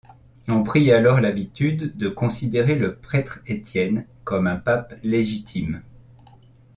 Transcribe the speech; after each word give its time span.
On 0.47 0.63
prit 0.63 0.91
alors 0.91 1.21
l'habitude 1.21 1.95
de 1.95 2.09
considérer 2.09 2.73
le 2.73 2.95
prêtre 2.95 3.41
Étienne 3.45 4.07
comme 4.25 4.47
un 4.47 4.55
pape 4.55 4.95
légitime. 5.03 5.83